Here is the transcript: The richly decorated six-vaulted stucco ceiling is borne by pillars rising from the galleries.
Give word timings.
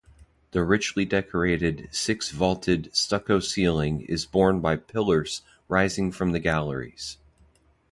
The 0.49 0.63
richly 0.63 1.05
decorated 1.05 1.87
six-vaulted 1.91 2.89
stucco 2.91 3.39
ceiling 3.39 4.01
is 4.09 4.25
borne 4.25 4.59
by 4.59 4.77
pillars 4.77 5.43
rising 5.69 6.11
from 6.11 6.31
the 6.31 6.39
galleries. 6.39 7.17